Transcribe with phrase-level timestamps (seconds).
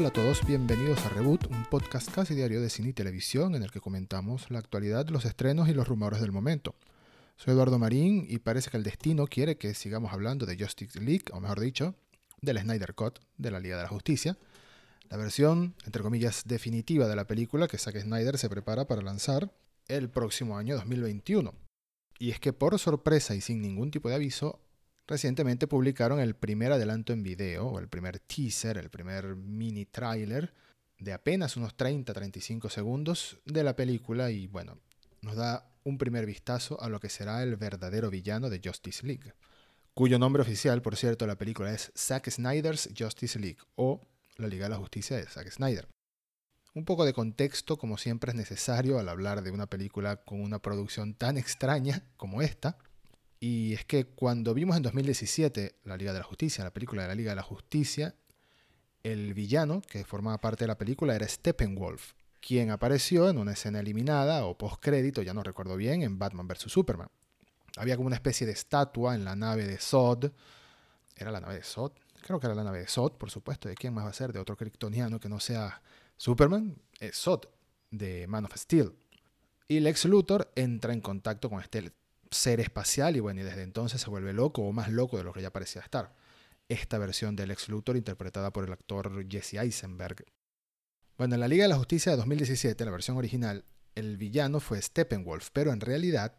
[0.00, 3.62] Hola a todos, bienvenidos a Reboot, un podcast casi diario de cine y televisión en
[3.62, 6.74] el que comentamos la actualidad, los estrenos y los rumores del momento.
[7.36, 11.26] Soy Eduardo Marín y parece que el destino quiere que sigamos hablando de Justice League,
[11.32, 11.94] o mejor dicho,
[12.40, 14.38] del Snyder Cut de la Liga de la Justicia,
[15.10, 19.52] la versión, entre comillas, definitiva de la película que Zack Snyder se prepara para lanzar
[19.86, 21.52] el próximo año 2021.
[22.18, 24.60] Y es que por sorpresa y sin ningún tipo de aviso,
[25.10, 30.54] recientemente publicaron el primer adelanto en video, o el primer teaser, el primer mini trailer,
[30.98, 34.78] de apenas unos 30-35 segundos de la película y bueno,
[35.20, 39.34] nos da un primer vistazo a lo que será el verdadero villano de Justice League,
[39.94, 44.06] cuyo nombre oficial, por cierto, de la película es Zack Snyder's Justice League o
[44.36, 45.88] la Liga de la Justicia de Zack Snyder.
[46.72, 50.60] Un poco de contexto, como siempre es necesario al hablar de una película con una
[50.60, 52.78] producción tan extraña como esta,
[53.40, 57.08] y es que cuando vimos en 2017 La Liga de la Justicia, la película de
[57.08, 58.14] la Liga de la Justicia,
[59.02, 63.80] el villano que formaba parte de la película era Steppenwolf, quien apareció en una escena
[63.80, 66.70] eliminada o postcrédito, ya no recuerdo bien, en Batman vs.
[66.70, 67.08] Superman.
[67.76, 70.32] Había como una especie de estatua en la nave de Zod.
[71.16, 71.92] ¿Era la nave de Zod?
[72.22, 73.68] Creo que era la nave de Zod, por supuesto.
[73.68, 74.32] ¿De quién más va a ser?
[74.32, 75.80] De otro kryptoniano que no sea
[76.16, 76.76] Superman.
[76.98, 77.46] Es Zod,
[77.90, 78.92] de Man of Steel.
[79.68, 81.92] Y Lex Luthor entra en contacto con este
[82.30, 85.32] ser espacial y bueno, y desde entonces se vuelve loco o más loco de lo
[85.32, 86.14] que ya parecía estar.
[86.68, 90.24] Esta versión del ex Luthor interpretada por el actor Jesse Eisenberg.
[91.18, 93.64] Bueno, en la Liga de la Justicia de 2017, la versión original,
[93.94, 96.36] el villano fue Steppenwolf, pero en realidad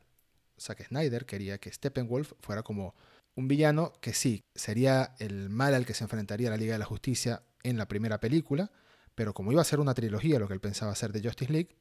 [0.59, 2.95] Zack Snyder quería que Steppenwolf fuera como
[3.35, 6.85] un villano que sí, sería el mal al que se enfrentaría la Liga de la
[6.85, 8.71] Justicia en la primera película,
[9.15, 11.75] pero como iba a ser una trilogía lo que él pensaba hacer de Justice League,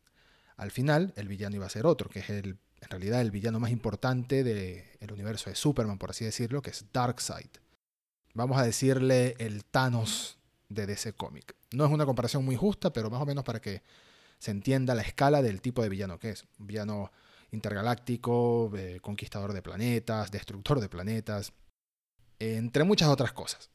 [0.61, 3.61] al final el villano iba a ser otro, que es el en realidad el villano
[3.61, 7.51] más importante del universo de Superman, por así decirlo, que es Darkseid.
[8.35, 10.39] Vamos a decirle el Thanos
[10.69, 11.55] de DC Comic.
[11.73, 13.83] No es una comparación muy justa, pero más o menos para que
[14.39, 16.47] se entienda la escala del tipo de villano que es.
[16.59, 17.11] Villano
[17.53, 21.53] intergaláctico, eh, conquistador de planetas, destructor de planetas,
[22.39, 23.71] entre muchas otras cosas.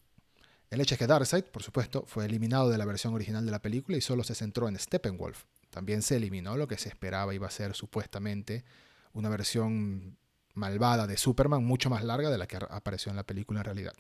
[0.70, 3.62] El hecho es que Darkseid, por supuesto, fue eliminado de la versión original de la
[3.62, 5.46] película y solo se centró en Steppenwolf.
[5.76, 8.64] También se eliminó lo que se esperaba iba a ser supuestamente
[9.12, 10.18] una versión
[10.54, 13.94] malvada de Superman mucho más larga de la que apareció en la película en realidad.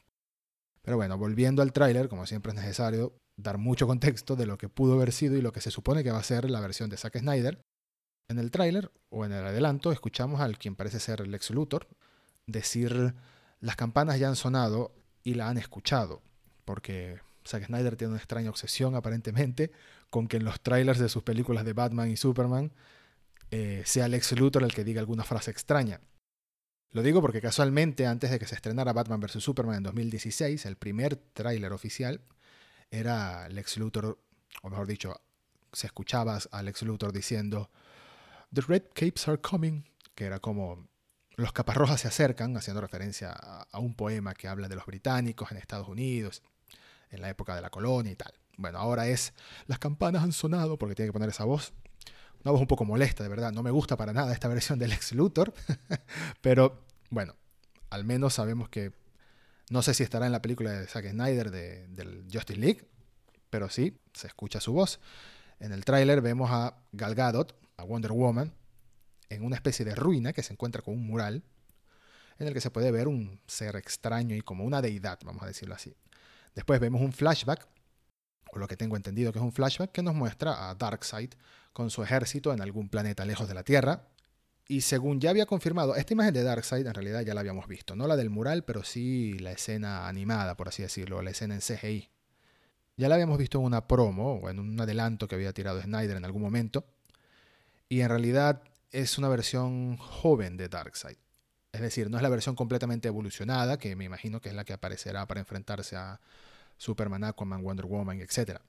[0.82, 4.70] Pero bueno, volviendo al tráiler, como siempre es necesario dar mucho contexto de lo que
[4.70, 6.96] pudo haber sido y lo que se supone que va a ser la versión de
[6.96, 7.60] Zack Snyder.
[8.30, 11.90] En el tráiler o en el adelanto escuchamos al quien parece ser Lex Luthor
[12.48, 13.16] decir
[13.60, 16.22] las campanas ya han sonado y la han escuchado,
[16.64, 19.74] porque Zack Snyder tiene una extraña obsesión aparentemente
[20.16, 22.72] con que en los trailers de sus películas de Batman y Superman
[23.52, 26.00] eh, sea Lex Luthor el que diga alguna frase extraña.
[26.92, 29.44] Lo digo porque casualmente antes de que se estrenara Batman vs.
[29.44, 32.22] Superman en 2016, el primer tráiler oficial
[32.90, 34.18] era Lex Luthor,
[34.62, 35.20] o mejor dicho,
[35.74, 37.70] se escuchaba a Lex Luthor diciendo
[38.54, 39.84] The Red Capes are coming,
[40.16, 40.88] que era como
[41.36, 45.52] los capas rojas se acercan, haciendo referencia a un poema que habla de los británicos
[45.52, 46.42] en Estados Unidos,
[47.10, 48.34] en la época de la colonia y tal.
[48.58, 49.34] Bueno, ahora es
[49.68, 51.74] las campanas han sonado porque tiene que poner esa voz
[52.46, 53.52] una voz un poco molesta, de verdad.
[53.52, 55.54] No me gusta para nada esta versión del ex Luthor.
[56.42, 57.36] pero bueno,
[57.90, 58.94] al menos sabemos que.
[59.72, 62.88] No sé si estará en la película de Zack Snyder de, del Justice League,
[63.50, 65.00] pero sí, se escucha su voz.
[65.60, 68.54] En el tráiler vemos a Gal Gadot, a Wonder Woman,
[69.30, 71.44] en una especie de ruina que se encuentra con un mural
[72.38, 75.48] en el que se puede ver un ser extraño y como una deidad, vamos a
[75.48, 75.96] decirlo así.
[76.54, 77.68] Después vemos un flashback
[78.56, 81.34] o lo que tengo entendido que es un flashback que nos muestra a Darkseid
[81.74, 84.08] con su ejército en algún planeta lejos de la Tierra.
[84.68, 87.96] Y según ya había confirmado, esta imagen de Darkseid en realidad ya la habíamos visto,
[87.96, 91.62] no la del mural, pero sí la escena animada, por así decirlo, la escena en
[91.62, 92.10] CGI.
[92.98, 96.16] Ya la habíamos visto en una promo o en un adelanto que había tirado Snyder
[96.16, 96.86] en algún momento.
[97.90, 101.18] Y en realidad es una versión joven de Darkseid.
[101.74, 104.72] Es decir, no es la versión completamente evolucionada, que me imagino que es la que
[104.72, 106.22] aparecerá para enfrentarse a
[106.78, 108.60] Superman, Aquaman, Wonder Woman, etc.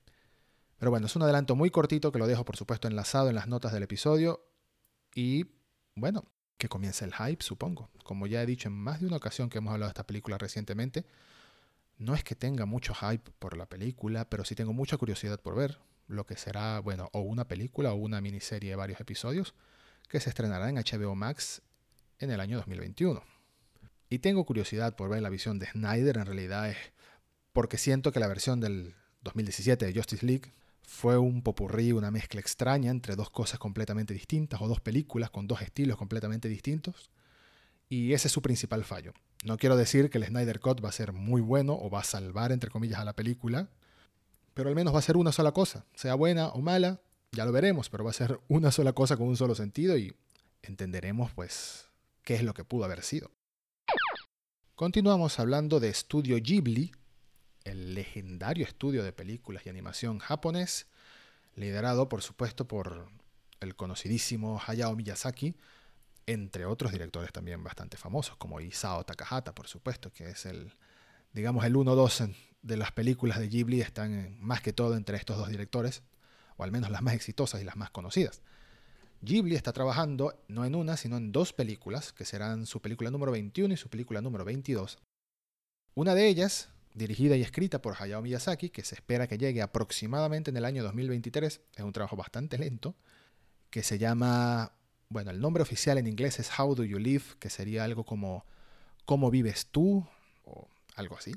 [0.78, 3.48] Pero bueno, es un adelanto muy cortito que lo dejo por supuesto enlazado en las
[3.48, 4.46] notas del episodio
[5.14, 5.46] y
[5.94, 6.24] bueno,
[6.58, 7.90] que comience el hype supongo.
[8.04, 10.38] Como ya he dicho en más de una ocasión que hemos hablado de esta película
[10.38, 11.06] recientemente,
[11.98, 15.54] no es que tenga mucho hype por la película, pero sí tengo mucha curiosidad por
[15.54, 19.54] ver lo que será, bueno, o una película o una miniserie de varios episodios
[20.08, 21.62] que se estrenará en HBO Max
[22.18, 23.22] en el año 2021.
[24.08, 26.76] Y tengo curiosidad por ver la visión de Snyder, en realidad es
[27.56, 32.38] porque siento que la versión del 2017 de Justice League fue un popurrí, una mezcla
[32.38, 37.10] extraña entre dos cosas completamente distintas o dos películas con dos estilos completamente distintos.
[37.88, 39.14] Y ese es su principal fallo.
[39.42, 42.04] No quiero decir que el Snyder Cut va a ser muy bueno o va a
[42.04, 43.70] salvar, entre comillas, a la película,
[44.52, 47.00] pero al menos va a ser una sola cosa, sea buena o mala,
[47.32, 50.14] ya lo veremos, pero va a ser una sola cosa con un solo sentido y
[50.60, 51.86] entenderemos pues
[52.22, 53.30] qué es lo que pudo haber sido.
[54.74, 56.92] Continuamos hablando de Estudio Ghibli,
[57.66, 60.86] el legendario estudio de películas y animación japonés,
[61.56, 63.08] liderado por supuesto por
[63.60, 65.56] el conocidísimo Hayao Miyazaki,
[66.26, 70.74] entre otros directores también bastante famosos, como Isao Takahata, por supuesto, que es el,
[71.32, 75.48] digamos, el 1-2 de las películas de Ghibli, están más que todo entre estos dos
[75.48, 76.02] directores,
[76.56, 78.42] o al menos las más exitosas y las más conocidas.
[79.22, 83.32] Ghibli está trabajando no en una, sino en dos películas, que serán su película número
[83.32, 84.98] 21 y su película número 22.
[85.94, 90.50] Una de ellas, dirigida y escrita por Hayao Miyazaki, que se espera que llegue aproximadamente
[90.50, 92.96] en el año 2023, es un trabajo bastante lento,
[93.70, 94.72] que se llama,
[95.10, 98.44] bueno, el nombre oficial en inglés es How Do You Live, que sería algo como
[99.04, 100.04] ¿Cómo vives tú?
[100.44, 101.32] o algo así.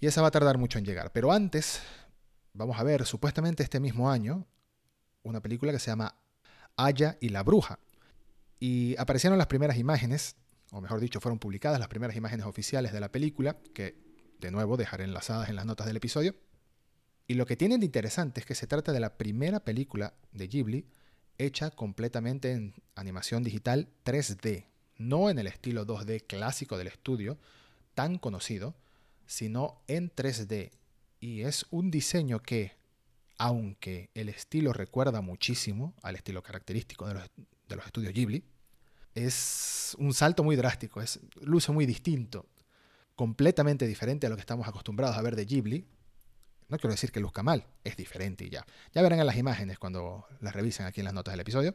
[0.00, 1.12] Y esa va a tardar mucho en llegar.
[1.12, 1.80] Pero antes,
[2.54, 4.46] vamos a ver, supuestamente este mismo año,
[5.22, 6.16] una película que se llama
[6.76, 7.78] Aya y la Bruja.
[8.58, 10.36] Y aparecieron las primeras imágenes,
[10.72, 14.07] o mejor dicho, fueron publicadas las primeras imágenes oficiales de la película, que
[14.40, 16.34] de nuevo dejaré enlazadas en las notas del episodio.
[17.26, 20.48] Y lo que tienen de interesante es que se trata de la primera película de
[20.48, 20.86] Ghibli
[21.36, 27.38] hecha completamente en animación digital 3D, no en el estilo 2D clásico del estudio,
[27.94, 28.74] tan conocido,
[29.26, 30.70] sino en 3D.
[31.20, 32.72] Y es un diseño que,
[33.38, 37.14] aunque el estilo recuerda muchísimo al estilo característico de
[37.76, 38.44] los, estudios Ghibli,
[39.14, 42.46] es un salto muy drástico, es luce muy distinto,
[43.18, 45.84] completamente diferente a lo que estamos acostumbrados a ver de Ghibli.
[46.68, 48.64] No quiero decir que luzca mal, es diferente y ya.
[48.94, 51.74] Ya verán en las imágenes cuando las revisen aquí en las notas del episodio.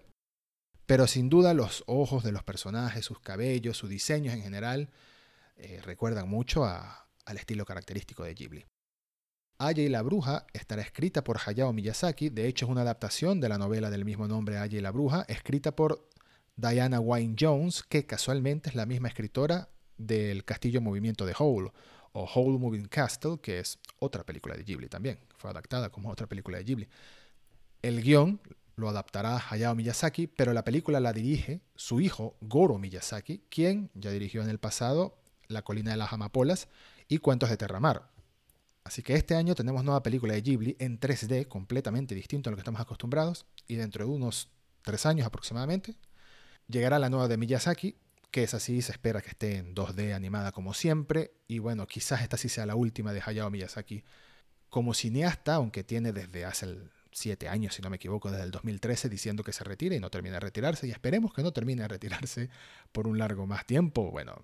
[0.85, 4.89] Pero sin duda los ojos de los personajes, sus cabellos, sus diseños en general,
[5.57, 8.65] eh, recuerdan mucho al estilo característico de Ghibli.
[9.57, 13.49] Aya y la bruja estará escrita por Hayao Miyazaki, de hecho es una adaptación de
[13.49, 16.07] la novela del mismo nombre Aya y la bruja, escrita por
[16.55, 19.73] Diana Wynne Jones, que casualmente es la misma escritora
[20.05, 21.71] del Castillo en Movimiento de Howl,
[22.13, 26.27] o Howl Moving Castle, que es otra película de Ghibli también, fue adaptada como otra
[26.27, 26.87] película de Ghibli.
[27.81, 28.39] El guion
[28.75, 34.11] lo adaptará Hayao Miyazaki, pero la película la dirige su hijo Goro Miyazaki, quien ya
[34.11, 35.17] dirigió en el pasado
[35.47, 36.67] la colina de las amapolas
[37.07, 38.09] y Cuentos de Terramar.
[38.83, 42.57] Así que este año tenemos nueva película de Ghibli en 3D, completamente distinto a lo
[42.57, 44.49] que estamos acostumbrados, y dentro de unos
[44.81, 45.95] tres años aproximadamente
[46.67, 47.95] llegará la nueva de Miyazaki,
[48.33, 52.23] que es así, se espera que esté en 2D animada como siempre, y bueno, quizás
[52.23, 54.03] esta sí sea la última de Hayao Miyazaki
[54.69, 56.79] como cineasta, aunque tiene desde hace
[57.11, 60.09] siete años, si no me equivoco, desde el 2013, diciendo que se retire y no
[60.09, 62.49] termina de retirarse, y esperemos que no termine de retirarse
[62.91, 64.09] por un largo más tiempo.
[64.09, 64.43] Bueno,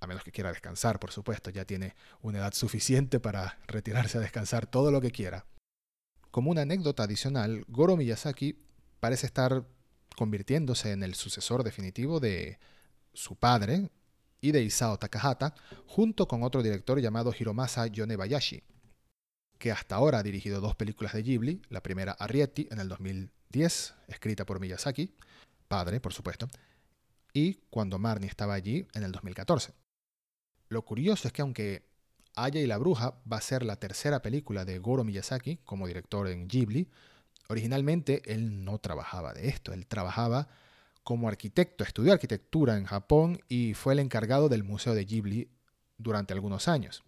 [0.00, 4.20] a menos que quiera descansar, por supuesto, ya tiene una edad suficiente para retirarse a
[4.20, 5.46] descansar todo lo que quiera.
[6.32, 8.58] Como una anécdota adicional, Goro Miyazaki
[8.98, 9.64] parece estar
[10.16, 12.58] convirtiéndose en el sucesor definitivo de
[13.12, 13.90] su padre
[14.40, 15.54] y de Isao Takahata,
[15.86, 18.62] junto con otro director llamado Hiromasa Yonebayashi,
[19.58, 23.94] que hasta ahora ha dirigido dos películas de Ghibli, la primera Arrietty en el 2010,
[24.08, 25.14] escrita por Miyazaki,
[25.68, 26.48] padre, por supuesto,
[27.32, 29.72] y Cuando Marnie estaba allí en el 2014.
[30.68, 31.86] Lo curioso es que aunque
[32.34, 36.28] Aya y la Bruja va a ser la tercera película de Goro Miyazaki como director
[36.28, 36.88] en Ghibli,
[37.48, 40.48] originalmente él no trabajaba de esto, él trabajaba
[41.02, 45.50] como arquitecto, estudió arquitectura en Japón y fue el encargado del Museo de Ghibli
[45.98, 47.02] durante algunos años.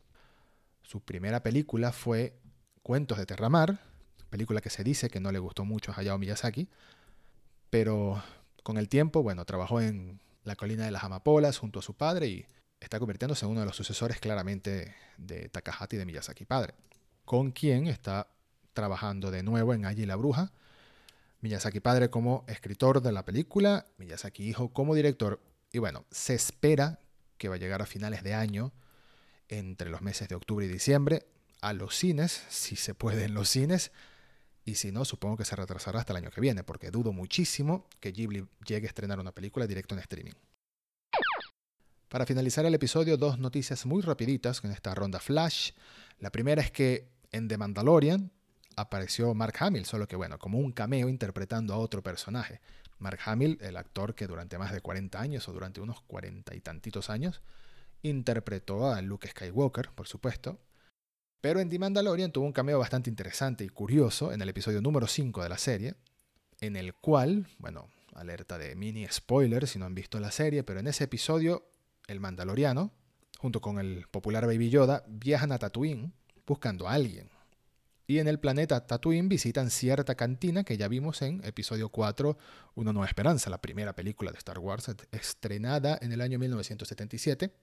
[0.83, 2.39] Su primera película fue
[2.83, 3.81] Cuentos de Terramar,
[4.35, 6.69] película que se dice que no le gustó mucho a Hayao Miyazaki,
[7.71, 8.21] pero
[8.65, 12.27] con el tiempo, bueno, trabajó en La colina de las amapolas junto a su padre
[12.27, 12.47] y
[12.81, 16.75] está convirtiéndose en uno de los sucesores claramente de Takahata y de Miyazaki padre,
[17.25, 18.29] con quien está
[18.73, 20.53] trabajando de nuevo en Allí la Bruja,
[21.45, 27.01] Miyazaki padre como escritor de la película, Miyazaki hijo como director, y bueno, se espera
[27.37, 28.73] que va a llegar a finales de año,
[29.49, 31.27] entre los meses de octubre y diciembre,
[31.61, 33.93] a los cines, si se puede en los cines,
[34.65, 37.91] y si no, supongo que se retrasará hasta el año que viene, porque dudo muchísimo
[38.01, 40.33] que Ghibli llegue a estrenar una película directo en streaming.
[42.09, 45.73] Para finalizar el episodio, dos noticias muy rapiditas en esta ronda flash.
[46.21, 48.33] La primera es que en The Mandalorian
[48.77, 52.61] apareció Mark Hamill, solo que bueno, como un cameo interpretando a otro personaje.
[52.99, 56.61] Mark Hamill, el actor que durante más de 40 años o durante unos 40 y
[56.61, 57.43] tantitos años
[58.03, 60.59] interpretó a Luke Skywalker, por supuesto.
[61.41, 65.07] Pero en The Mandalorian tuvo un cameo bastante interesante y curioso en el episodio número
[65.07, 65.95] 5 de la serie,
[66.61, 70.81] en el cual, bueno, alerta de mini spoiler si no han visto la serie, pero
[70.81, 71.67] en ese episodio
[72.07, 72.93] el Mandaloriano,
[73.39, 76.13] junto con el popular Baby Yoda, viajan a Tatooine
[76.47, 77.34] buscando a alguien.
[78.07, 82.37] Y en el planeta Tatooine visitan cierta cantina que ya vimos en episodio 4,
[82.75, 87.55] Una Nueva Esperanza, la primera película de Star Wars estrenada en el año 1977,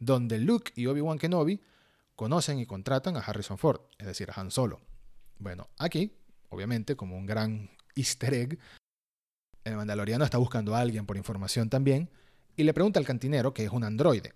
[0.00, 1.60] donde Luke y Obi-Wan Kenobi
[2.16, 4.80] conocen y contratan a Harrison Ford, es decir, a Han Solo.
[5.38, 6.12] Bueno, aquí,
[6.48, 8.58] obviamente, como un gran easter egg,
[9.62, 12.10] el mandaloriano está buscando a alguien por información también
[12.56, 14.34] y le pregunta al cantinero que es un androide.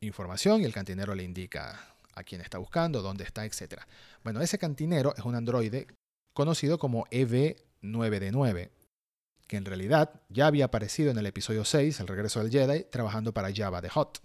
[0.00, 3.82] Información y el cantinero le indica a quién está buscando, dónde está, etc.
[4.22, 5.86] Bueno, ese cantinero es un androide
[6.34, 8.70] conocido como EV9D9,
[9.46, 13.32] que en realidad ya había aparecido en el episodio 6, El regreso del Jedi, trabajando
[13.32, 14.20] para Java the Hot.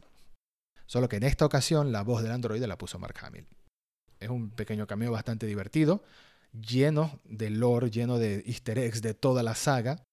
[0.86, 3.48] Solo que en esta ocasión la voz del androide la puso Mark Hamill.
[4.20, 6.04] Es un pequeño cameo bastante divertido,
[6.54, 10.04] lleno de lore, lleno de easter eggs de toda la saga.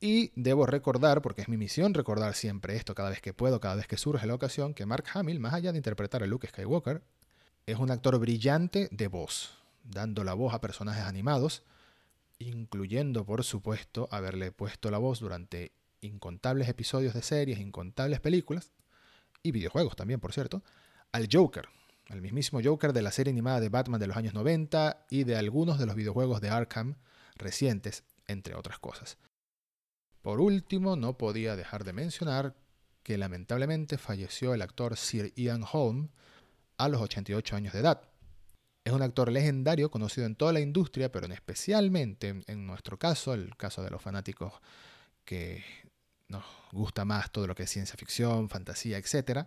[0.00, 3.74] Y debo recordar, porque es mi misión recordar siempre esto cada vez que puedo, cada
[3.74, 7.02] vez que surge la ocasión, que Mark Hamill, más allá de interpretar a Luke Skywalker,
[7.66, 11.64] es un actor brillante de voz, dando la voz a personajes animados,
[12.38, 18.72] incluyendo, por supuesto, haberle puesto la voz durante incontables episodios de series, incontables películas,
[19.42, 20.62] y videojuegos también, por cierto,
[21.10, 21.68] al Joker,
[22.06, 25.36] el mismísimo Joker de la serie animada de Batman de los años 90 y de
[25.36, 26.96] algunos de los videojuegos de Arkham
[27.36, 29.18] recientes, entre otras cosas.
[30.28, 32.54] Por último, no podía dejar de mencionar
[33.02, 36.10] que lamentablemente falleció el actor Sir Ian Holm
[36.76, 38.02] a los 88 años de edad.
[38.84, 43.32] Es un actor legendario conocido en toda la industria, pero en especialmente en nuestro caso,
[43.32, 44.52] el caso de los fanáticos
[45.24, 45.64] que
[46.28, 49.46] nos gusta más todo lo que es ciencia ficción, fantasía, etc.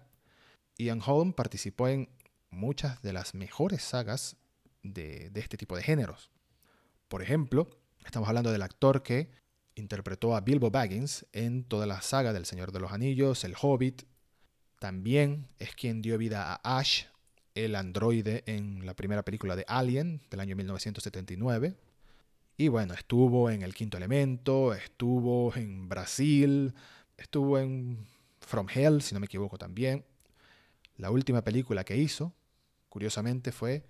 [0.79, 2.09] Ian Holm participó en
[2.50, 4.35] muchas de las mejores sagas
[4.81, 6.31] de, de este tipo de géneros.
[7.07, 7.69] Por ejemplo,
[8.03, 9.40] estamos hablando del actor que
[9.81, 14.03] interpretó a Bilbo Baggins en toda la saga del Señor de los Anillos, El Hobbit.
[14.79, 17.05] También es quien dio vida a Ash,
[17.55, 21.75] el androide en la primera película de Alien del año 1979.
[22.57, 26.73] Y bueno, estuvo en El Quinto Elemento, estuvo en Brasil,
[27.17, 28.05] estuvo en
[28.39, 30.05] From Hell, si no me equivoco también.
[30.97, 32.33] La última película que hizo,
[32.88, 33.83] curiosamente, fue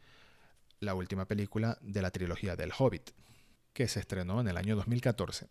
[0.79, 3.11] la última película de la trilogía del Hobbit,
[3.73, 5.47] que se estrenó en el año 2014.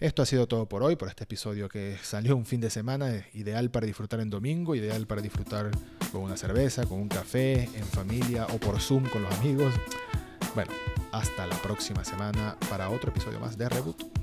[0.00, 3.26] Esto ha sido todo por hoy, por este episodio que salió un fin de semana,
[3.34, 5.70] ideal para disfrutar en domingo, ideal para disfrutar
[6.12, 9.74] con una cerveza, con un café, en familia o por Zoom con los amigos.
[10.54, 10.72] Bueno,
[11.12, 14.17] hasta la próxima semana para otro episodio más de Reboot.